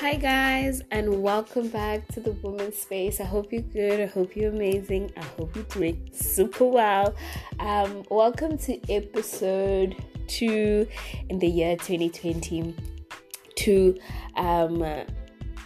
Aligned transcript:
Hi, 0.00 0.14
guys, 0.14 0.80
and 0.90 1.22
welcome 1.22 1.68
back 1.68 2.08
to 2.14 2.20
the 2.20 2.30
Women's 2.30 2.78
Space. 2.78 3.20
I 3.20 3.24
hope 3.24 3.52
you're 3.52 3.60
good. 3.60 4.00
I 4.00 4.06
hope 4.06 4.34
you're 4.34 4.48
amazing. 4.48 5.12
I 5.14 5.22
hope 5.22 5.54
you're 5.54 5.64
doing 5.64 6.08
super 6.14 6.64
well. 6.64 7.14
Um, 7.58 8.04
welcome 8.10 8.56
to 8.56 8.80
episode 8.90 9.94
two 10.26 10.88
in 11.28 11.38
the 11.38 11.46
year 11.46 11.76
2022. 11.76 13.98
Um, 14.36 14.82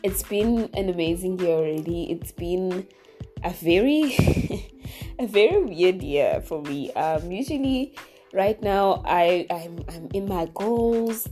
it's 0.02 0.24
been 0.24 0.68
an 0.74 0.88
amazing 0.88 1.38
year 1.38 1.54
already. 1.54 2.10
It's 2.10 2.32
been 2.32 2.88
a 3.44 3.50
very, 3.50 4.16
a 5.20 5.28
very 5.28 5.62
weird 5.62 6.02
year 6.02 6.40
for 6.40 6.60
me. 6.60 6.92
Um, 6.94 7.30
usually, 7.30 7.94
right 8.32 8.60
now, 8.60 9.00
I 9.06 9.46
I'm, 9.48 9.84
I'm 9.88 10.08
in 10.12 10.26
my 10.26 10.46
goals 10.54 11.28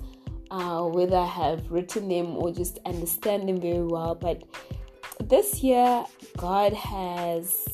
uh, 0.52 0.82
whether 0.82 1.16
I 1.16 1.26
have 1.26 1.70
written 1.70 2.08
them 2.08 2.36
or 2.36 2.52
just 2.52 2.78
understand 2.84 3.48
them 3.48 3.58
very 3.58 3.82
well. 3.82 4.14
But 4.14 4.42
this 5.18 5.62
year, 5.62 6.04
God 6.36 6.74
has 6.74 7.66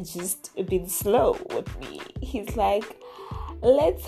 just 0.00 0.54
been 0.66 0.88
slow 0.88 1.36
with 1.50 1.80
me. 1.80 2.00
He's 2.20 2.56
like, 2.56 2.84
let's 3.60 4.06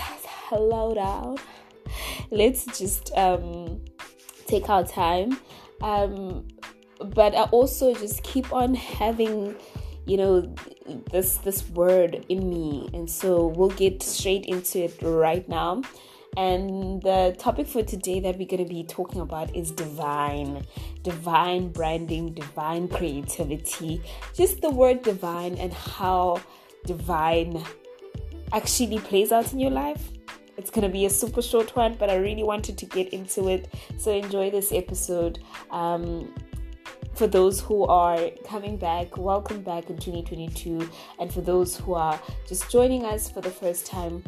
slow 0.49 0.95
down. 0.95 1.39
Let's 2.31 2.65
just 2.79 3.13
um, 3.17 3.81
take 4.47 4.69
our 4.71 4.87
time. 4.87 5.37
Um, 5.83 6.47
but 7.01 7.35
I 7.35 7.43
also 7.45 7.95
just 7.95 8.23
keep 8.23 8.53
on 8.53 8.75
having, 8.75 9.57
you 10.07 10.17
know, 10.17 10.55
this 11.11 11.39
this 11.39 11.69
word 11.71 12.25
in 12.29 12.49
me, 12.49 12.89
and 12.93 13.11
so 13.11 13.47
we'll 13.49 13.71
get 13.71 14.03
straight 14.03 14.47
into 14.47 14.85
it 14.85 14.97
right 15.03 15.49
now. 15.49 15.83
And 16.37 17.01
the 17.03 17.37
topic 17.39 17.67
for 17.69 17.83
today 17.83 18.19
that 18.21 18.39
we're 18.39 18.49
going 18.49 18.65
to 18.65 18.69
be 18.69 18.83
talking 18.85 19.21
about 19.21 19.55
is 19.55 19.71
divine, 19.71 20.67
divine 21.03 21.69
branding, 21.69 22.35
divine 22.35 22.89
creativity. 22.89 24.03
Just 24.35 24.61
the 24.61 24.71
word 24.71 25.03
divine 25.03 25.55
and 25.57 25.73
how 25.73 26.41
divine 26.87 27.65
actually 28.53 28.99
plays 28.99 29.31
out 29.31 29.53
in 29.53 29.61
your 29.61 29.71
life. 29.71 30.11
It's 30.57 30.71
going 30.71 30.87
to 30.87 30.93
be 30.93 31.07
a 31.07 31.11
super 31.11 31.43
short 31.43 31.75
one, 31.77 31.95
but 31.95 32.11
I 32.11 32.17
really 32.17 32.45
wanted 32.45 32.79
to 32.79 32.87
get 32.87 33.13
into 33.13 33.49
it. 33.49 33.73
So 33.99 34.13
enjoy 34.13 34.51
this 34.51 34.73
episode. 34.73 35.39
Um, 35.71 36.33
for 37.15 37.29
those 37.29 37.61
who 37.61 37.85
are 37.85 38.31
coming 38.45 38.77
back, 38.77 39.17
welcome 39.17 39.63
back 39.63 39.89
in 39.89 39.99
2022. 39.99 40.89
And 41.21 41.33
for 41.33 41.43
those 41.43 41.77
who 41.77 41.95
are 41.95 42.21
just 42.47 42.71
joining 42.71 43.05
us 43.05 43.31
for 43.31 43.41
the 43.41 43.51
first 43.51 43.87
time, 43.87 44.25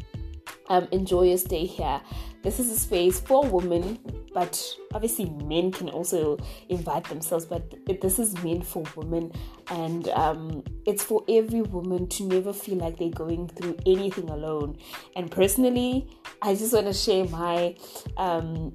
um, 0.69 0.89
enjoy 0.93 1.23
your 1.23 1.39
stay 1.39 1.65
here. 1.65 2.01
This 2.43 2.61
is 2.61 2.71
a 2.71 2.79
space 2.79 3.19
for 3.19 3.45
women, 3.45 3.99
but 4.33 4.63
obviously 4.95 5.29
men 5.45 5.73
can 5.73 5.89
also 5.89 6.39
invite 6.69 7.05
themselves. 7.05 7.45
But 7.45 7.75
this 8.01 8.19
is 8.21 8.41
meant 8.45 8.65
for 8.65 8.85
women, 8.95 9.33
and 9.69 10.09
um, 10.11 10.63
it's 10.87 11.03
for 11.03 11.25
every 11.29 11.63
woman 11.63 12.07
to 12.09 12.25
never 12.25 12.53
feel 12.53 12.79
like 12.79 12.99
they're 12.99 13.11
going 13.11 13.49
through 13.49 13.77
anything 13.85 14.31
alone. 14.31 14.77
And 15.17 15.29
personally, 15.29 16.09
I 16.41 16.55
just 16.55 16.73
want 16.73 16.87
to 16.87 16.93
share 16.93 17.25
my 17.25 17.75
um, 18.17 18.73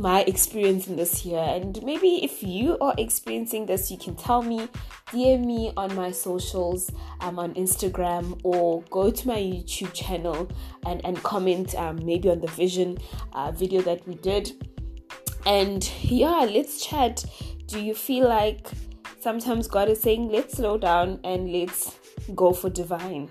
my 0.00 0.22
experience 0.22 0.88
in 0.88 0.96
this 0.96 1.24
year. 1.24 1.38
And 1.40 1.80
maybe 1.84 2.24
if 2.24 2.42
you 2.42 2.78
are 2.80 2.94
experiencing 2.96 3.66
this, 3.66 3.90
you 3.90 3.98
can 3.98 4.16
tell 4.16 4.42
me, 4.42 4.68
DM 5.08 5.44
me 5.44 5.72
on 5.76 5.94
my 5.94 6.10
socials, 6.10 6.90
um, 7.20 7.38
on 7.38 7.54
Instagram, 7.54 8.40
or 8.42 8.82
go 8.90 9.10
to 9.10 9.28
my 9.28 9.36
YouTube 9.36 9.92
channel 9.92 10.50
and, 10.86 11.04
and 11.04 11.22
comment 11.22 11.74
um, 11.74 12.04
maybe 12.04 12.30
on 12.30 12.40
the 12.40 12.48
vision 12.48 12.98
uh, 13.34 13.52
video 13.52 13.82
that 13.82 14.06
we 14.08 14.14
did. 14.14 14.50
And 15.44 15.88
yeah, 16.02 16.48
let's 16.50 16.84
chat. 16.84 17.24
Do 17.66 17.80
you 17.80 17.94
feel 17.94 18.26
like 18.28 18.68
sometimes 19.20 19.68
God 19.68 19.88
is 19.90 20.00
saying, 20.00 20.30
let's 20.30 20.56
slow 20.56 20.78
down 20.78 21.20
and 21.24 21.52
let's 21.52 21.98
go 22.34 22.52
for 22.52 22.70
divine? 22.70 23.30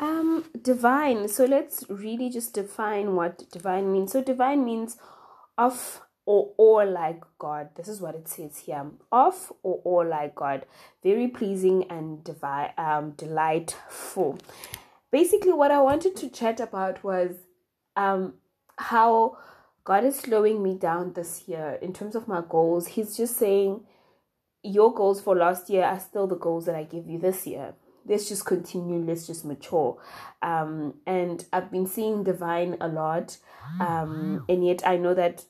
Um, 0.00 0.46
divine. 0.62 1.28
So 1.28 1.44
let's 1.44 1.84
really 1.90 2.30
just 2.30 2.54
define 2.54 3.14
what 3.16 3.50
divine 3.50 3.92
means. 3.92 4.12
So 4.12 4.22
divine 4.22 4.64
means 4.64 4.96
of 5.58 6.00
or 6.24 6.52
or 6.56 6.86
like 6.86 7.22
God. 7.38 7.68
This 7.76 7.86
is 7.86 8.00
what 8.00 8.14
it 8.14 8.26
says 8.26 8.56
here. 8.58 8.86
Of 9.12 9.52
or 9.62 9.82
or 9.84 10.04
like 10.06 10.34
God. 10.34 10.64
Very 11.02 11.28
pleasing 11.28 11.84
and 11.90 12.24
divine 12.24 12.72
um 12.78 13.10
delightful. 13.10 14.38
Basically 15.12 15.52
what 15.52 15.70
I 15.70 15.82
wanted 15.82 16.16
to 16.16 16.30
chat 16.30 16.60
about 16.60 17.04
was 17.04 17.32
um 17.94 18.34
how 18.78 19.36
God 19.84 20.04
is 20.04 20.18
slowing 20.18 20.62
me 20.62 20.78
down 20.78 21.12
this 21.12 21.46
year 21.46 21.78
in 21.82 21.92
terms 21.92 22.14
of 22.14 22.26
my 22.26 22.42
goals. 22.48 22.86
He's 22.86 23.18
just 23.18 23.36
saying 23.36 23.84
your 24.62 24.94
goals 24.94 25.20
for 25.20 25.36
last 25.36 25.68
year 25.68 25.84
are 25.84 26.00
still 26.00 26.26
the 26.26 26.36
goals 26.36 26.64
that 26.66 26.74
I 26.74 26.84
give 26.84 27.06
you 27.06 27.18
this 27.18 27.46
year 27.46 27.74
let's 28.06 28.28
just 28.28 28.44
continue 28.44 28.98
let's 29.04 29.26
just 29.26 29.44
mature. 29.44 29.98
Um 30.42 30.94
and 31.06 31.44
i've 31.52 31.70
been 31.70 31.86
seeing 31.86 32.24
divine 32.24 32.76
a 32.80 32.88
lot 32.88 33.36
um 33.78 34.44
and 34.48 34.66
yet 34.66 34.86
i 34.86 34.96
know 34.96 35.14
that 35.14 35.44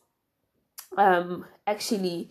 um 0.96 1.46
actually 1.66 2.28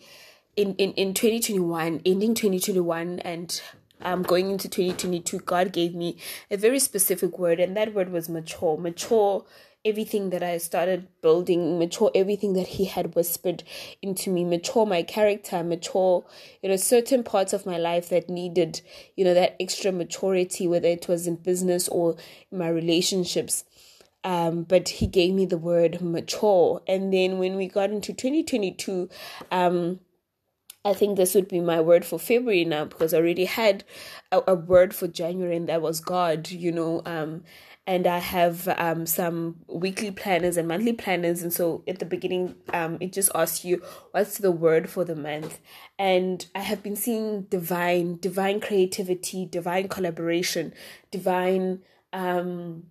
in 0.56 0.74
in, 0.76 0.92
in 0.92 1.14
2021 1.14 2.02
ending 2.04 2.34
2021 2.34 3.18
and 3.20 3.62
um 4.02 4.22
going 4.22 4.50
into 4.50 4.68
2022 4.68 5.38
god 5.40 5.72
gave 5.72 5.94
me 5.94 6.16
a 6.50 6.56
very 6.56 6.78
specific 6.78 7.38
word 7.38 7.60
and 7.60 7.76
that 7.76 7.94
word 7.94 8.10
was 8.10 8.28
mature 8.28 8.76
mature 8.76 9.44
everything 9.84 10.30
that 10.30 10.42
I 10.42 10.58
started 10.58 11.08
building, 11.22 11.78
mature 11.78 12.10
everything 12.14 12.52
that 12.52 12.68
he 12.68 12.84
had 12.84 13.14
whispered 13.14 13.62
into 14.02 14.30
me, 14.30 14.44
mature 14.44 14.84
my 14.84 15.02
character, 15.02 15.62
mature, 15.64 16.24
you 16.62 16.68
know, 16.68 16.76
certain 16.76 17.22
parts 17.22 17.52
of 17.52 17.64
my 17.64 17.78
life 17.78 18.10
that 18.10 18.28
needed, 18.28 18.82
you 19.16 19.24
know, 19.24 19.34
that 19.34 19.56
extra 19.58 19.90
maturity, 19.90 20.66
whether 20.66 20.88
it 20.88 21.08
was 21.08 21.26
in 21.26 21.36
business 21.36 21.88
or 21.88 22.16
in 22.52 22.58
my 22.58 22.68
relationships. 22.68 23.64
Um, 24.22 24.64
but 24.64 24.90
he 24.90 25.06
gave 25.06 25.32
me 25.32 25.46
the 25.46 25.56
word 25.56 26.02
mature. 26.02 26.82
And 26.86 27.10
then 27.10 27.38
when 27.38 27.56
we 27.56 27.66
got 27.66 27.90
into 27.90 28.12
2022, 28.12 29.08
um, 29.50 30.00
I 30.84 30.94
think 30.94 31.16
this 31.16 31.34
would 31.34 31.48
be 31.48 31.60
my 31.60 31.80
word 31.80 32.04
for 32.04 32.18
February 32.18 32.64
now 32.64 32.86
because 32.86 33.12
I 33.12 33.18
already 33.18 33.44
had 33.44 33.84
a, 34.32 34.40
a 34.48 34.54
word 34.54 34.94
for 34.94 35.08
January 35.08 35.56
and 35.56 35.68
that 35.68 35.82
was 35.82 36.00
God, 36.00 36.50
you 36.50 36.72
know. 36.72 37.02
Um, 37.04 37.42
and 37.86 38.06
I 38.06 38.18
have 38.18 38.68
um, 38.78 39.04
some 39.04 39.56
weekly 39.66 40.10
planners 40.10 40.56
and 40.56 40.68
monthly 40.68 40.92
planners. 40.92 41.42
And 41.42 41.52
so 41.52 41.82
at 41.88 41.98
the 41.98 42.04
beginning, 42.04 42.54
um, 42.72 42.98
it 43.00 43.12
just 43.12 43.30
asks 43.34 43.64
you 43.64 43.82
what's 44.12 44.38
the 44.38 44.52
word 44.52 44.88
for 44.88 45.04
the 45.04 45.16
month. 45.16 45.58
And 45.98 46.46
I 46.54 46.60
have 46.60 46.82
been 46.82 46.96
seeing 46.96 47.42
divine, 47.42 48.18
divine 48.18 48.60
creativity, 48.60 49.44
divine 49.44 49.88
collaboration, 49.88 50.72
divine, 51.10 51.80
um, 52.12 52.84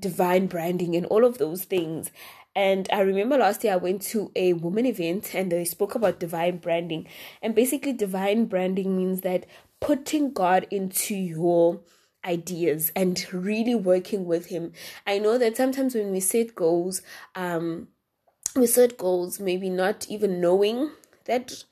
divine 0.00 0.46
branding, 0.46 0.96
and 0.96 1.06
all 1.06 1.24
of 1.24 1.38
those 1.38 1.64
things. 1.64 2.10
And 2.54 2.88
I 2.92 3.00
remember 3.00 3.38
last 3.38 3.62
year 3.62 3.74
I 3.74 3.76
went 3.76 4.02
to 4.02 4.32
a 4.34 4.54
woman 4.54 4.84
event 4.84 5.34
and 5.34 5.52
they 5.52 5.64
spoke 5.64 5.94
about 5.94 6.18
divine 6.18 6.58
branding. 6.58 7.06
And 7.40 7.54
basically, 7.54 7.92
divine 7.92 8.46
branding 8.46 8.96
means 8.96 9.20
that 9.20 9.46
putting 9.80 10.32
God 10.32 10.66
into 10.70 11.14
your 11.14 11.80
ideas 12.24 12.92
and 12.94 13.24
really 13.32 13.74
working 13.74 14.26
with 14.26 14.46
him. 14.46 14.72
I 15.06 15.18
know 15.18 15.38
that 15.38 15.56
sometimes 15.56 15.94
when 15.94 16.10
we 16.10 16.20
set 16.20 16.54
goals, 16.54 17.02
um, 17.34 17.88
we 18.56 18.66
set 18.66 18.98
goals 18.98 19.40
maybe 19.40 19.70
not 19.70 20.06
even 20.08 20.40
knowing 20.40 20.90
that 21.24 21.64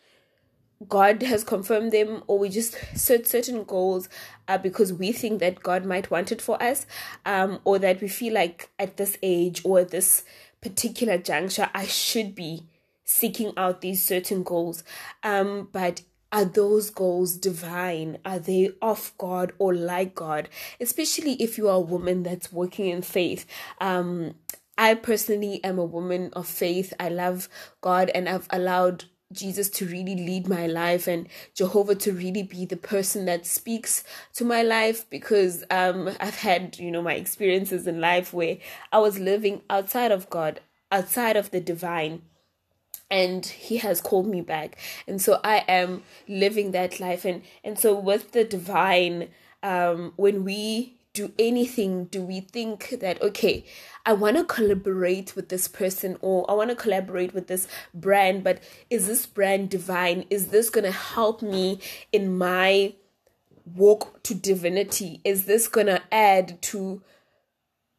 God 0.86 1.22
has 1.22 1.42
confirmed 1.42 1.92
them, 1.92 2.22
or 2.26 2.38
we 2.38 2.48
just 2.48 2.76
set 2.94 3.26
certain 3.26 3.64
goals 3.64 4.08
uh, 4.46 4.58
because 4.58 4.92
we 4.92 5.10
think 5.10 5.40
that 5.40 5.62
God 5.62 5.84
might 5.84 6.10
want 6.10 6.30
it 6.30 6.40
for 6.40 6.62
us, 6.62 6.86
um, 7.26 7.60
or 7.64 7.78
that 7.80 8.00
we 8.00 8.08
feel 8.08 8.34
like 8.34 8.70
at 8.78 8.96
this 8.96 9.18
age 9.22 9.60
or 9.64 9.80
at 9.80 9.90
this 9.90 10.24
particular 10.60 11.18
juncture, 11.18 11.68
I 11.74 11.86
should 11.86 12.34
be 12.34 12.64
seeking 13.04 13.52
out 13.56 13.80
these 13.80 14.06
certain 14.06 14.42
goals. 14.42 14.84
Um, 15.22 15.68
but 15.72 16.02
are 16.30 16.44
those 16.44 16.90
goals 16.90 17.36
divine? 17.36 18.18
Are 18.24 18.38
they 18.38 18.70
of 18.82 19.12
God 19.18 19.52
or 19.58 19.74
like 19.74 20.14
God? 20.14 20.48
Especially 20.80 21.32
if 21.34 21.56
you 21.56 21.68
are 21.68 21.76
a 21.76 21.80
woman 21.80 22.22
that's 22.22 22.52
working 22.52 22.86
in 22.86 23.02
faith. 23.02 23.46
Um, 23.80 24.34
I 24.76 24.94
personally 24.94 25.62
am 25.64 25.78
a 25.78 25.84
woman 25.84 26.30
of 26.34 26.46
faith. 26.46 26.92
I 27.00 27.08
love 27.08 27.48
God 27.80 28.10
and 28.14 28.28
I've 28.28 28.46
allowed 28.50 29.06
Jesus 29.32 29.68
to 29.70 29.86
really 29.86 30.14
lead 30.14 30.48
my 30.48 30.66
life 30.66 31.06
and 31.06 31.28
Jehovah 31.54 31.94
to 31.96 32.12
really 32.12 32.42
be 32.42 32.64
the 32.64 32.76
person 32.76 33.26
that 33.26 33.44
speaks 33.44 34.02
to 34.34 34.44
my 34.44 34.62
life 34.62 35.08
because 35.10 35.64
um 35.70 36.10
I've 36.20 36.38
had, 36.38 36.78
you 36.78 36.90
know, 36.90 37.02
my 37.02 37.14
experiences 37.14 37.86
in 37.86 38.00
life 38.00 38.32
where 38.32 38.58
I 38.90 38.98
was 38.98 39.18
living 39.18 39.62
outside 39.68 40.12
of 40.12 40.30
God, 40.30 40.60
outside 40.90 41.36
of 41.36 41.50
the 41.50 41.60
divine 41.60 42.22
and 43.10 43.44
he 43.46 43.78
has 43.78 44.00
called 44.00 44.26
me 44.26 44.40
back. 44.40 44.76
And 45.06 45.20
so 45.20 45.40
i 45.44 45.64
am 45.68 46.02
living 46.26 46.72
that 46.72 47.00
life. 47.00 47.24
And 47.24 47.42
and 47.64 47.78
so 47.78 47.98
with 47.98 48.32
the 48.32 48.44
divine 48.44 49.28
um 49.62 50.12
when 50.16 50.44
we 50.44 50.97
do 51.18 51.32
anything 51.38 52.04
do 52.06 52.22
we 52.22 52.40
think 52.40 52.96
that 53.00 53.20
okay 53.22 53.64
i 54.06 54.12
want 54.12 54.36
to 54.36 54.44
collaborate 54.44 55.34
with 55.36 55.48
this 55.48 55.66
person 55.68 56.16
or 56.20 56.48
i 56.50 56.54
want 56.54 56.70
to 56.70 56.76
collaborate 56.76 57.32
with 57.34 57.46
this 57.46 57.66
brand 57.94 58.42
but 58.42 58.58
is 58.90 59.06
this 59.06 59.26
brand 59.26 59.70
divine? 59.70 60.24
Is 60.30 60.48
this 60.48 60.70
going 60.70 60.84
to 60.84 60.90
help 60.90 61.42
me 61.42 61.80
in 62.12 62.36
my 62.36 62.94
walk 63.74 64.22
to 64.24 64.34
divinity? 64.34 65.20
Is 65.24 65.44
this 65.44 65.68
going 65.68 65.86
to 65.86 66.02
add 66.10 66.60
to 66.62 67.02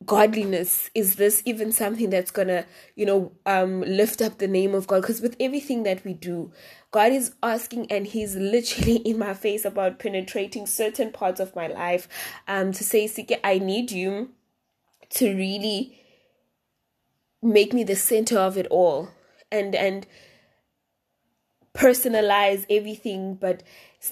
godliness 0.05 0.89
is 0.95 1.15
this 1.15 1.43
even 1.45 1.73
something 1.73 2.09
that's 2.09 2.31
gonna 2.31 2.65
you 2.95 3.05
know 3.05 3.31
um 3.45 3.81
lift 3.81 4.21
up 4.21 4.37
the 4.37 4.47
name 4.47 4.73
of 4.73 4.87
god? 4.87 5.01
Because 5.01 5.19
with 5.19 5.35
everything 5.39 5.83
that 5.83 6.05
we 6.05 6.13
do 6.13 6.51
god 6.91 7.11
is 7.11 7.33
asking 7.43 7.91
and 7.91 8.07
he's 8.07 8.35
literally 8.35 8.95
in 9.05 9.17
my 9.17 9.33
face 9.33 9.65
about 9.65 9.99
penetrating 9.99 10.65
certain 10.65 11.11
parts 11.11 11.39
of 11.39 11.55
my 11.55 11.67
life 11.67 12.07
um 12.47 12.71
to 12.71 12.83
say 12.83 13.07
Sike, 13.07 13.39
i 13.43 13.59
need 13.59 13.91
you 13.91 14.29
to 15.09 15.35
really 15.35 15.99
make 17.41 17.73
me 17.73 17.83
the 17.83 17.95
center 17.95 18.37
of 18.37 18.57
it 18.57 18.67
all 18.67 19.09
and 19.51 19.75
and 19.75 20.07
personalize 21.73 22.65
everything 22.69 23.35
but 23.35 23.63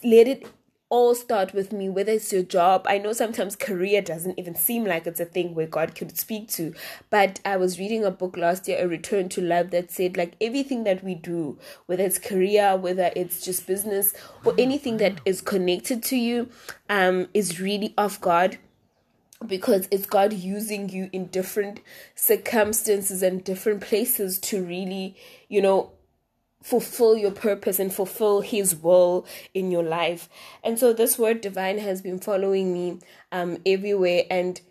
let 0.03 0.27
it 0.27 0.45
all 0.89 1.13
start 1.13 1.53
with 1.53 1.73
me, 1.73 1.89
whether 1.89 2.13
it's 2.13 2.31
your 2.31 2.43
job. 2.43 2.85
I 2.87 2.97
know 2.97 3.11
sometimes 3.11 3.55
career 3.55 4.01
doesn't 4.01 4.39
even 4.39 4.55
seem 4.55 4.85
like 4.85 5.05
it's 5.05 5.19
a 5.19 5.25
thing 5.25 5.53
where 5.53 5.67
God 5.67 5.95
could 5.95 6.17
speak 6.17 6.47
to. 6.49 6.73
But 7.09 7.41
I 7.43 7.57
was 7.57 7.77
reading 7.77 8.05
a 8.05 8.11
book 8.11 8.37
last 8.37 8.67
year, 8.67 8.77
A 8.79 8.87
Return 8.87 9.27
to 9.29 9.41
Love, 9.41 9.71
that 9.71 9.91
said, 9.91 10.15
like, 10.15 10.35
everything 10.39 10.85
that 10.85 11.03
we 11.03 11.15
do, 11.15 11.57
whether 11.87 12.03
it's 12.03 12.19
career, 12.19 12.77
whether 12.77 13.11
it's 13.15 13.43
just 13.43 13.67
business, 13.67 14.13
or 14.45 14.53
anything 14.57 14.97
that 14.97 15.19
is 15.25 15.41
connected 15.41 16.03
to 16.03 16.15
you, 16.15 16.49
um, 16.89 17.27
is 17.33 17.59
really 17.59 17.93
of 17.97 18.21
God 18.21 18.57
because 19.45 19.87
it's 19.91 20.05
God 20.07 20.33
using 20.33 20.89
you 20.89 21.09
in 21.13 21.27
different 21.27 21.79
circumstances 22.15 23.21
and 23.21 23.43
different 23.43 23.81
places 23.81 24.39
to 24.39 24.63
really, 24.63 25.15
you 25.47 25.61
know, 25.61 25.91
fulfill 26.61 27.15
your 27.15 27.31
purpose 27.31 27.79
and 27.79 27.93
fulfill 27.93 28.41
his 28.41 28.75
will 28.75 29.25
in 29.53 29.71
your 29.71 29.83
life 29.83 30.27
and 30.63 30.77
so 30.77 30.91
this 30.91 31.17
word 31.17 31.39
divine 31.39 31.77
has 31.77 32.01
been 32.01 32.19
following 32.19 32.73
me 32.73 32.99
um 33.31 33.57
everywhere 33.65 34.23
and 34.29 34.61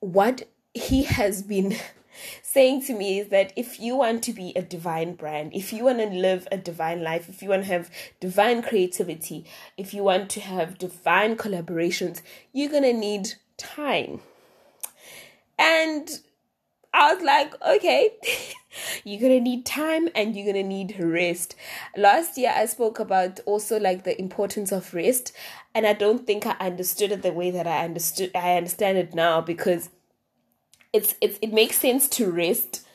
what 0.00 0.48
he 0.74 1.02
has 1.02 1.42
been 1.42 1.76
saying 2.42 2.82
to 2.82 2.94
me 2.94 3.20
is 3.20 3.28
that 3.28 3.52
if 3.56 3.78
you 3.78 3.96
want 3.96 4.22
to 4.24 4.32
be 4.32 4.52
a 4.56 4.62
divine 4.62 5.14
brand, 5.14 5.52
if 5.54 5.72
you 5.72 5.84
want 5.84 5.98
to 5.98 6.06
live 6.06 6.48
a 6.50 6.58
divine 6.58 7.02
life, 7.02 7.28
if 7.28 7.42
you 7.42 7.50
want 7.50 7.64
to 7.64 7.72
have 7.72 7.90
divine 8.20 8.62
creativity, 8.62 9.44
if 9.76 9.94
you 9.94 10.02
want 10.02 10.30
to 10.30 10.40
have 10.40 10.78
divine 10.78 11.36
collaborations, 11.36 12.22
you're 12.52 12.70
going 12.70 12.82
to 12.82 12.92
need 12.92 13.34
time. 13.56 14.20
And 15.58 16.08
I 16.92 17.14
was 17.14 17.22
like, 17.22 17.54
okay, 17.62 18.12
you're 19.04 19.20
gonna 19.20 19.40
need 19.40 19.66
time 19.66 20.08
and 20.14 20.34
you're 20.34 20.46
gonna 20.46 20.66
need 20.66 20.98
rest. 20.98 21.54
Last 21.96 22.38
year, 22.38 22.52
I 22.54 22.66
spoke 22.66 22.98
about 22.98 23.40
also 23.46 23.78
like 23.78 24.04
the 24.04 24.18
importance 24.18 24.72
of 24.72 24.94
rest, 24.94 25.32
and 25.74 25.86
I 25.86 25.92
don't 25.92 26.26
think 26.26 26.46
I 26.46 26.56
understood 26.60 27.12
it 27.12 27.22
the 27.22 27.32
way 27.32 27.50
that 27.50 27.66
I 27.66 27.84
understood. 27.84 28.30
I 28.34 28.56
understand 28.56 28.98
it 28.98 29.14
now 29.14 29.40
because 29.40 29.90
it's 30.92 31.14
it's 31.20 31.38
it 31.42 31.52
makes 31.52 31.78
sense 31.78 32.08
to 32.10 32.30
rest 32.30 32.86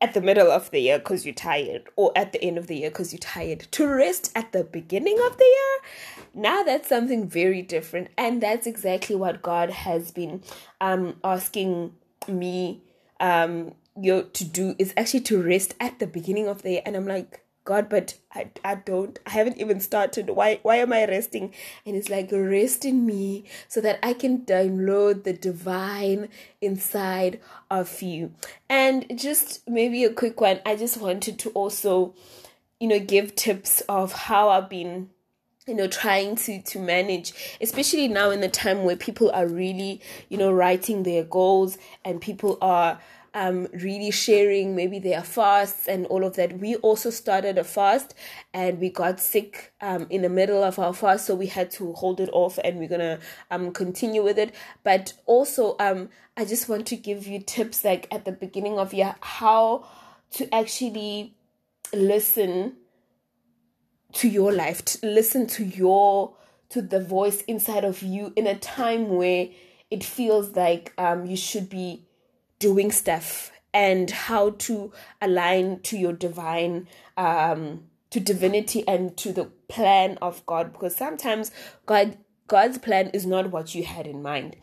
at 0.00 0.14
the 0.14 0.20
middle 0.20 0.50
of 0.50 0.70
the 0.72 0.80
year 0.80 0.98
because 0.98 1.24
you're 1.24 1.34
tired, 1.34 1.82
or 1.96 2.12
at 2.16 2.32
the 2.32 2.42
end 2.42 2.56
of 2.56 2.66
the 2.66 2.76
year 2.76 2.90
because 2.90 3.12
you're 3.12 3.20
tired. 3.20 3.60
To 3.72 3.86
rest 3.86 4.32
at 4.34 4.52
the 4.52 4.64
beginning 4.64 5.18
of 5.24 5.36
the 5.36 5.44
year, 5.44 6.24
now 6.34 6.62
that's 6.62 6.88
something 6.88 7.28
very 7.28 7.60
different, 7.60 8.08
and 8.16 8.42
that's 8.42 8.66
exactly 8.66 9.16
what 9.16 9.42
God 9.42 9.70
has 9.70 10.10
been 10.10 10.42
um 10.80 11.16
asking 11.22 11.92
me 12.26 12.82
um 13.22 13.74
you 13.98 14.28
to 14.32 14.44
do 14.44 14.74
is 14.78 14.92
actually 14.96 15.20
to 15.20 15.42
rest 15.42 15.74
at 15.80 15.98
the 15.98 16.06
beginning 16.06 16.48
of 16.48 16.62
the 16.62 16.72
year. 16.72 16.82
And 16.84 16.96
i'm 16.96 17.06
like 17.06 17.44
god 17.64 17.88
but 17.88 18.18
i 18.34 18.50
i 18.64 18.74
don't 18.74 19.20
i 19.24 19.30
haven't 19.30 19.58
even 19.58 19.80
started. 19.80 20.30
Why 20.30 20.58
why 20.62 20.76
am 20.76 20.92
i 20.92 21.06
resting? 21.06 21.54
And 21.86 21.94
it's 21.96 22.10
like 22.10 22.30
rest 22.32 22.84
in 22.84 23.06
me 23.06 23.44
so 23.68 23.80
that 23.80 23.98
i 24.02 24.12
can 24.12 24.44
download 24.44 25.22
the 25.24 25.32
divine 25.32 26.28
inside 26.60 27.40
of 27.70 28.02
you. 28.02 28.32
And 28.68 29.06
just 29.18 29.66
maybe 29.68 30.04
a 30.04 30.12
quick 30.12 30.40
one 30.40 30.60
i 30.66 30.76
just 30.76 30.96
wanted 31.00 31.38
to 31.38 31.50
also 31.50 32.14
you 32.80 32.88
know 32.88 32.98
give 32.98 33.36
tips 33.36 33.80
of 33.82 34.12
how 34.12 34.48
i've 34.48 34.68
been 34.68 35.08
you 35.66 35.74
know 35.74 35.86
trying 35.86 36.34
to 36.34 36.60
to 36.62 36.78
manage 36.78 37.32
especially 37.60 38.08
now 38.08 38.30
in 38.30 38.40
the 38.40 38.48
time 38.48 38.84
where 38.84 38.96
people 38.96 39.30
are 39.32 39.46
really 39.46 40.00
you 40.28 40.36
know 40.36 40.50
writing 40.50 41.04
their 41.04 41.22
goals 41.22 41.78
and 42.04 42.20
people 42.20 42.58
are 42.60 42.98
um 43.34 43.66
really 43.72 44.10
sharing 44.10 44.74
maybe 44.74 44.98
their 44.98 45.22
fasts 45.22 45.88
and 45.88 46.06
all 46.06 46.24
of 46.24 46.36
that. 46.36 46.58
We 46.58 46.76
also 46.76 47.10
started 47.10 47.58
a 47.58 47.64
fast 47.64 48.14
and 48.52 48.78
we 48.78 48.90
got 48.90 49.20
sick 49.20 49.72
um 49.80 50.06
in 50.10 50.22
the 50.22 50.28
middle 50.28 50.62
of 50.62 50.78
our 50.78 50.92
fast 50.92 51.26
so 51.26 51.34
we 51.34 51.46
had 51.46 51.70
to 51.72 51.92
hold 51.94 52.20
it 52.20 52.28
off 52.32 52.58
and 52.62 52.78
we're 52.78 52.88
gonna 52.88 53.18
um 53.50 53.72
continue 53.72 54.22
with 54.22 54.38
it. 54.38 54.54
But 54.82 55.14
also 55.26 55.76
um 55.78 56.08
i 56.36 56.44
just 56.44 56.68
want 56.68 56.86
to 56.86 56.96
give 56.96 57.26
you 57.26 57.38
tips 57.40 57.84
like 57.84 58.06
at 58.10 58.24
the 58.24 58.32
beginning 58.32 58.78
of 58.78 58.94
year 58.94 59.14
how 59.20 59.86
to 60.32 60.54
actually 60.54 61.34
listen 61.92 62.76
to 64.12 64.28
your 64.28 64.52
life 64.52 64.84
to 64.84 65.06
listen 65.06 65.46
to 65.46 65.64
your 65.64 66.34
to 66.68 66.80
the 66.80 67.00
voice 67.00 67.42
inside 67.42 67.84
of 67.84 68.02
you 68.02 68.32
in 68.36 68.46
a 68.46 68.58
time 68.58 69.10
where 69.10 69.48
it 69.90 70.02
feels 70.02 70.56
like 70.56 70.92
um 70.98 71.26
you 71.26 71.36
should 71.36 71.68
be 71.68 72.04
doing 72.58 72.90
stuff 72.90 73.52
and 73.74 74.10
how 74.10 74.50
to 74.50 74.92
align 75.20 75.80
to 75.80 75.96
your 75.96 76.12
divine 76.12 76.86
um 77.16 77.84
to 78.10 78.20
divinity 78.20 78.86
and 78.86 79.16
to 79.16 79.32
the 79.32 79.46
plan 79.68 80.18
of 80.20 80.44
God 80.46 80.72
because 80.72 80.94
sometimes 80.94 81.50
God 81.86 82.18
God's 82.46 82.78
plan 82.78 83.08
is 83.08 83.24
not 83.24 83.50
what 83.50 83.74
you 83.74 83.84
had 83.84 84.06
in 84.06 84.22
mind. 84.22 84.56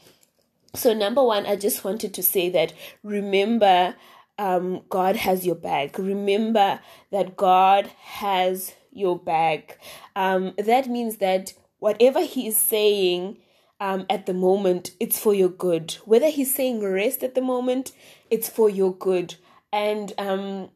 So 0.76 0.94
number 0.94 1.24
1 1.24 1.48
I 1.48 1.56
just 1.56 1.84
wanted 1.84 2.14
to 2.14 2.24
say 2.24 2.50
that 2.50 2.74
remember 3.04 3.96
um 4.38 4.82
God 4.90 5.16
has 5.16 5.46
your 5.46 5.56
back. 5.56 5.98
Remember 5.98 6.80
that 7.12 7.36
God 7.36 7.88
has 8.02 8.74
your 8.92 9.18
back. 9.18 9.80
Um, 10.16 10.54
that 10.58 10.88
means 10.88 11.18
that 11.18 11.54
whatever 11.80 12.22
he 12.22 12.48
is 12.48 12.58
saying 12.58 13.38
um, 13.80 14.06
at 14.10 14.26
the 14.26 14.34
moment, 14.34 14.92
it's 15.00 15.20
for 15.20 15.34
your 15.34 15.50
good. 15.50 15.94
Whether 16.06 16.30
he's 16.30 16.54
saying 16.54 16.84
rest 16.84 17.24
at 17.24 17.36
the 17.36 17.42
moment, 17.42 17.92
it's 18.30 18.50
for 18.50 18.70
your 18.70 18.94
good. 18.94 19.36
And 19.72 20.12
um, 20.18 20.70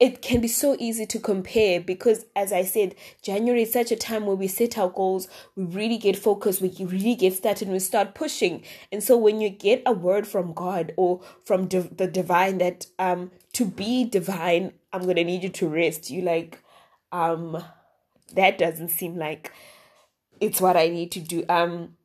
it, 0.00 0.22
can 0.22 0.40
be 0.40 0.48
so 0.48 0.76
easy 0.78 1.06
to 1.06 1.18
compare 1.18 1.80
because, 1.80 2.26
as 2.34 2.52
I 2.52 2.64
said, 2.64 2.94
January 3.22 3.62
is 3.62 3.72
such 3.72 3.92
a 3.92 3.96
time 3.96 4.26
where 4.26 4.36
we 4.36 4.48
set 4.48 4.76
our 4.76 4.90
goals, 4.90 5.28
we 5.56 5.64
really 5.64 5.98
get 5.98 6.16
focused, 6.16 6.60
we 6.60 6.74
really 6.78 7.14
get 7.14 7.34
started, 7.34 7.68
and 7.68 7.72
we 7.72 7.78
start 7.78 8.14
pushing. 8.14 8.62
And 8.90 9.02
so, 9.02 9.16
when 9.16 9.40
you 9.40 9.50
get 9.50 9.82
a 9.86 9.92
word 9.92 10.26
from 10.26 10.52
God 10.52 10.92
or 10.96 11.20
from 11.44 11.68
the 11.68 12.10
divine 12.10 12.58
that 12.58 12.86
um 12.98 13.30
to 13.54 13.64
be 13.64 14.04
divine, 14.04 14.72
I'm 14.92 15.02
gonna 15.02 15.24
need 15.24 15.42
you 15.42 15.50
to 15.50 15.68
rest. 15.68 16.10
You 16.10 16.22
like, 16.22 16.62
um 17.12 17.62
that 18.34 18.58
doesn't 18.58 18.88
seem 18.88 19.16
like 19.16 19.52
it's 20.40 20.60
what 20.60 20.76
I 20.76 20.88
need 20.88 21.12
to 21.12 21.20
do. 21.20 21.44
Um 21.48 21.96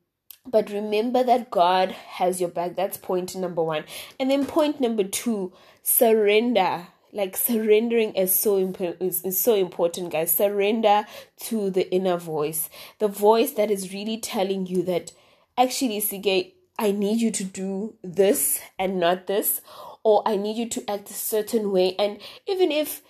but 0.46 0.70
remember 0.70 1.24
that 1.24 1.50
God 1.50 1.90
has 1.90 2.40
your 2.40 2.50
back. 2.50 2.76
That's 2.76 2.96
point 2.96 3.34
number 3.34 3.62
1. 3.62 3.84
And 4.20 4.30
then 4.30 4.46
point 4.46 4.80
number 4.80 5.02
2, 5.02 5.52
surrender. 5.82 6.86
Like 7.12 7.36
surrendering 7.36 8.14
is 8.14 8.34
so 8.34 8.58
imp- 8.58 9.00
is, 9.00 9.24
is 9.24 9.40
so 9.40 9.54
important, 9.54 10.12
guys. 10.12 10.30
Surrender 10.30 11.06
to 11.44 11.70
the 11.70 11.90
inner 11.92 12.16
voice. 12.16 12.68
The 12.98 13.08
voice 13.08 13.52
that 13.52 13.70
is 13.70 13.92
really 13.92 14.18
telling 14.18 14.66
you 14.66 14.82
that 14.84 15.12
actually 15.56 16.00
Sige, 16.00 16.52
I 16.78 16.92
need 16.92 17.20
you 17.20 17.30
to 17.30 17.44
do 17.44 17.94
this 18.04 18.60
and 18.78 19.00
not 19.00 19.26
this 19.26 19.62
or 20.04 20.22
I 20.26 20.36
need 20.36 20.56
you 20.56 20.68
to 20.68 20.90
act 20.90 21.10
a 21.10 21.14
certain 21.14 21.72
way 21.72 21.96
and 21.98 22.20
even 22.46 22.70
if 22.70 23.02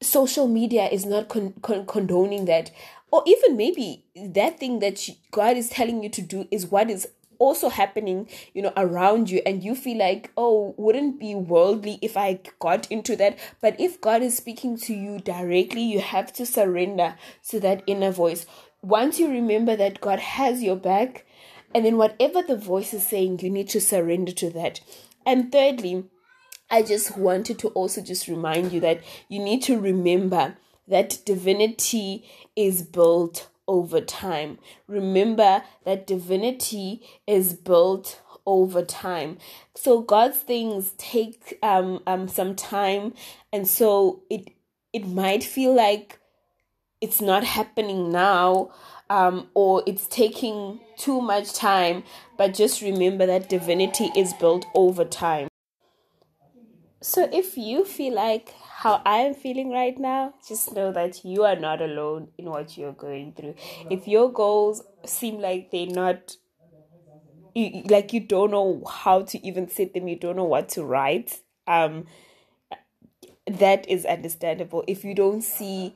social 0.00 0.46
media 0.46 0.88
is 0.88 1.04
not 1.04 1.28
con- 1.28 1.54
con- 1.62 1.86
condoning 1.86 2.44
that. 2.46 2.70
Or 3.10 3.22
even 3.26 3.56
maybe 3.56 4.04
that 4.16 4.58
thing 4.60 4.80
that 4.80 5.08
god 5.30 5.56
is 5.56 5.70
telling 5.70 6.02
you 6.02 6.10
to 6.10 6.22
do 6.22 6.46
is 6.50 6.66
what 6.66 6.90
is 6.90 7.08
also 7.38 7.68
happening 7.68 8.28
you 8.52 8.62
know 8.62 8.72
around 8.76 9.30
you. 9.30 9.40
And 9.46 9.62
you 9.62 9.74
feel 9.74 9.98
like 9.98 10.30
oh 10.36 10.74
wouldn't 10.76 11.18
be 11.18 11.34
worldly 11.34 11.98
if 12.02 12.16
i 12.16 12.40
got 12.58 12.90
into 12.90 13.16
that. 13.16 13.38
But 13.60 13.80
if 13.80 14.00
god 14.00 14.22
is 14.22 14.36
speaking 14.36 14.76
to 14.78 14.94
you 14.94 15.18
directly 15.20 15.82
you 15.82 16.00
have 16.00 16.32
to 16.34 16.46
surrender 16.46 17.14
to 17.48 17.60
that 17.60 17.82
inner 17.86 18.10
voice. 18.10 18.46
Once 18.82 19.18
you 19.18 19.28
remember 19.28 19.74
that 19.76 20.00
god 20.00 20.18
has 20.18 20.62
your 20.62 20.76
back 20.76 21.24
and 21.74 21.84
then 21.84 21.96
whatever 21.96 22.42
the 22.42 22.56
voice 22.56 22.94
is 22.94 23.06
saying 23.06 23.40
you 23.40 23.50
need 23.50 23.68
to 23.70 23.80
surrender 23.80 24.32
to 24.32 24.50
that. 24.50 24.80
And 25.24 25.50
thirdly 25.50 26.04
I 26.70 26.82
just 26.82 27.16
wanted 27.16 27.58
to 27.60 27.68
also 27.68 28.02
just 28.02 28.28
remind 28.28 28.72
you 28.72 28.80
that 28.80 29.00
you 29.28 29.38
need 29.38 29.62
to 29.62 29.80
remember 29.80 30.56
that 30.86 31.18
divinity 31.24 32.24
is 32.56 32.82
built 32.82 33.48
over 33.66 34.00
time. 34.00 34.58
Remember 34.86 35.62
that 35.84 36.06
divinity 36.06 37.02
is 37.26 37.54
built 37.54 38.20
over 38.46 38.82
time. 38.82 39.38
So 39.74 40.00
God's 40.00 40.38
things 40.38 40.92
take 40.98 41.58
um 41.62 42.02
um 42.06 42.28
some 42.28 42.54
time 42.54 43.14
and 43.52 43.66
so 43.68 44.22
it 44.30 44.50
it 44.92 45.06
might 45.06 45.44
feel 45.44 45.74
like 45.74 46.18
it's 47.00 47.20
not 47.20 47.44
happening 47.44 48.10
now 48.10 48.70
um 49.10 49.48
or 49.54 49.82
it's 49.86 50.06
taking 50.06 50.80
too 50.96 51.20
much 51.20 51.52
time 51.52 52.02
but 52.38 52.54
just 52.54 52.82
remember 52.82 53.26
that 53.26 53.48
divinity 53.48 54.10
is 54.16 54.32
built 54.34 54.66
over 54.74 55.04
time. 55.04 55.47
So 57.00 57.28
if 57.32 57.56
you 57.56 57.84
feel 57.84 58.14
like 58.14 58.50
how 58.80 59.02
I 59.04 59.18
am 59.18 59.34
feeling 59.34 59.70
right 59.70 59.98
now, 59.98 60.34
just 60.46 60.72
know 60.72 60.92
that 60.92 61.24
you 61.24 61.42
are 61.44 61.56
not 61.56 61.80
alone 61.82 62.28
in 62.38 62.46
what 62.50 62.76
you're 62.76 62.92
going 62.92 63.32
through. 63.32 63.54
If 63.88 64.06
your 64.08 64.32
goals 64.32 64.82
seem 65.04 65.38
like 65.40 65.70
they're 65.70 65.86
not 65.86 66.36
you, 67.54 67.82
like 67.88 68.12
you 68.12 68.20
don't 68.20 68.50
know 68.50 68.82
how 68.88 69.22
to 69.22 69.46
even 69.46 69.68
set 69.68 69.94
them, 69.94 70.08
you 70.08 70.16
don't 70.16 70.36
know 70.36 70.44
what 70.44 70.68
to 70.70 70.84
write, 70.84 71.40
um 71.66 72.06
that 73.46 73.88
is 73.88 74.04
understandable. 74.04 74.84
If 74.86 75.04
you 75.04 75.14
don't 75.14 75.42
see 75.42 75.94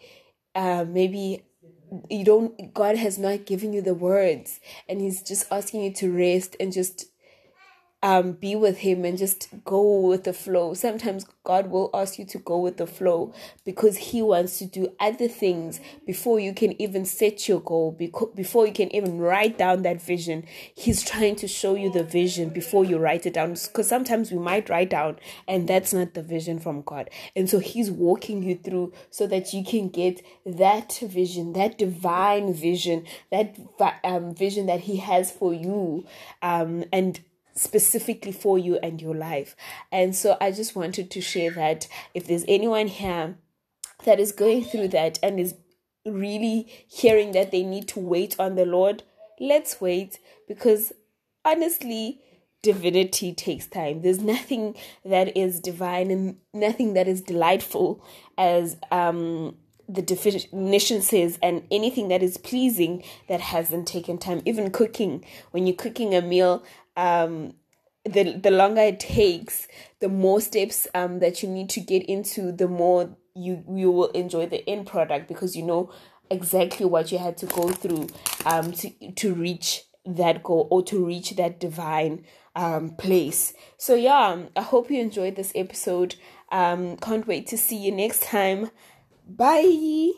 uh 0.55 0.85
maybe 0.89 1.45
you 2.11 2.25
don't 2.25 2.73
God 2.75 2.97
has 2.97 3.19
not 3.19 3.47
given 3.47 3.73
you 3.73 3.83
the 3.83 3.95
words 3.95 4.61
and 4.89 5.01
he's 5.01 5.23
just 5.23 5.47
asking 5.53 5.83
you 5.83 5.93
to 5.95 6.11
rest 6.13 6.57
and 6.61 6.73
just 6.73 7.07
um, 8.03 8.33
be 8.33 8.57
with 8.57 8.79
him 8.79 9.05
and 9.05 9.17
just 9.17 9.49
go 9.65 10.01
with 10.01 10.25
the 10.25 10.33
flow. 10.33 10.75
Sometimes 10.75 11.25
God 11.45 11.71
will 11.71 11.89
ask 11.95 12.19
you 12.19 12.25
to 12.27 12.39
go 12.39 12.59
with 12.59 12.77
the 12.77 12.87
flow 12.87 13.33
because 13.65 13.97
he 13.97 14.23
wants 14.23 14.59
to 14.59 14.67
do 14.67 14.93
other 14.99 15.29
things 15.29 15.81
before 16.05 16.41
you 16.41 16.53
can 16.53 16.81
even 16.83 17.05
set 17.05 17.49
your 17.49 17.61
goal, 17.61 17.93
before 18.35 18.67
you 18.67 18.73
can 18.73 18.95
even 18.95 19.19
write 19.19 19.57
down 19.57 19.83
that 19.83 20.03
vision. 20.03 20.45
He's 20.75 21.05
trying 21.05 21.37
to 21.37 21.49
show 21.49 21.77
you 21.77 21.93
the 21.93 22.03
vision 22.03 22.49
before 22.49 22.85
you 22.85 22.99
write 22.99 23.25
it 23.25 23.35
down 23.35 23.51
because 23.51 23.89
sometimes 23.89 24.33
we 24.33 24.39
might 24.39 24.69
write 24.69 24.91
down 24.91 25.19
and 25.47 25.69
that's 25.69 25.93
not 25.93 26.15
the 26.15 26.23
vision 26.23 26.59
from 26.59 26.83
God. 26.83 27.09
And 27.37 27.49
so 27.49 27.61
he's 27.61 27.91
walking 27.91 28.43
you 28.43 28.57
through 28.57 28.93
so 29.11 29.29
that 29.29 29.53
you 29.53 29.65
can 29.65 29.89
get 29.89 30.23
that 30.45 30.99
vision, 31.03 31.53
that 31.53 31.79
divine 31.79 32.53
vision, 32.53 33.07
that 33.31 33.57
um, 34.03 34.35
vision 34.35 34.67
that 34.67 34.81
he 34.81 34.97
has 34.97 35.31
for 35.31 35.55
you. 35.55 36.05
Um, 36.43 36.85
and 36.93 37.21
specifically 37.55 38.33
for 38.33 38.59
you 38.59 38.79
and 38.83 39.01
your 39.01 39.15
life. 39.15 39.57
And 39.91 40.15
so 40.15 40.37
I 40.41 40.51
just 40.51 40.75
wanted 40.75 41.11
to 41.11 41.21
share 41.21 41.51
that 41.53 41.89
if 42.15 42.27
there's 42.27 42.45
anyone 42.49 42.87
here 42.87 43.37
that 44.05 44.19
is 44.19 44.33
going 44.33 44.65
through 44.65 44.89
that 44.89 45.19
and 45.23 45.39
is 45.39 45.55
really 46.05 46.67
hearing 46.89 47.33
that 47.33 47.51
they 47.51 47.63
need 47.63 47.89
to 47.89 48.01
wait 48.01 48.35
on 48.39 48.55
the 48.55 48.67
Lord, 48.67 49.03
let's 49.39 49.81
wait 49.81 50.19
because 50.49 50.93
honestly, 51.45 52.21
divinity 52.63 53.33
takes 53.35 53.67
time. 53.67 54.03
There's 54.03 54.21
nothing 54.21 54.77
that 55.05 55.37
is 55.37 55.61
divine 55.61 56.11
and 56.11 56.37
nothing 56.55 56.95
that 56.95 57.09
is 57.09 57.21
delightful 57.21 58.05
as 58.39 58.77
um 58.91 59.57
the 59.89 60.03
definition 60.03 61.03
says 61.03 61.39
and 61.43 61.65
anything 61.71 62.09
that 62.09 62.23
is 62.23 62.37
pleasing 62.39 63.03
that 63.29 63.41
hasn't 63.41 63.87
taken 63.87 64.19
time. 64.19 64.43
Even 64.45 64.71
cooking. 64.71 65.25
When 65.51 65.67
you're 65.67 65.77
cooking 65.77 66.15
a 66.15 66.23
meal 66.23 66.65
um 66.97 67.55
the 68.05 68.33
the 68.37 68.51
longer 68.51 68.81
it 68.81 69.01
takes 69.01 69.69
the 70.01 70.09
more 70.09 70.41
steps 70.41 70.87
um 70.95 71.21
that 71.21 71.43
you 71.43 71.49
need 71.49 71.71
to 71.71 71.81
get 71.81 72.03
into 72.05 72.53
the 72.53 72.69
more 72.69 73.17
you 73.35 73.65
you 73.71 73.91
will 73.91 74.09
enjoy 74.09 74.47
the 74.47 74.69
end 74.69 74.87
product 74.87 75.29
because 75.29 75.57
you 75.57 75.63
know 75.63 75.91
exactly 76.31 76.85
what 76.85 77.13
you 77.13 77.19
had 77.19 77.37
to 77.37 77.47
go 77.47 77.69
through 77.69 78.07
um 78.45 78.73
to 78.73 78.91
to 79.13 79.35
reach 79.35 79.85
that 80.05 80.43
goal 80.43 80.67
or 80.71 80.83
to 80.83 81.07
reach 81.07 81.37
that 81.37 81.61
divine 81.61 82.25
um 82.57 82.91
place. 82.97 83.55
So 83.79 83.95
yeah 83.95 84.43
i 84.57 84.63
hope 84.63 84.91
you 84.91 85.01
enjoyed 85.01 85.37
this 85.37 85.53
episode. 85.55 86.17
Um 86.51 86.97
can't 86.97 87.27
wait 87.27 87.47
to 87.49 87.57
see 87.57 87.77
you 87.77 87.93
next 87.93 88.23
time 88.23 88.71
bye 89.39 90.13